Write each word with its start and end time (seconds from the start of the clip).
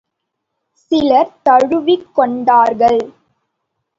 சிலர் 0.91 1.29
தழுவிக் 1.43 2.07
கொண்டார்கள். 2.15 3.01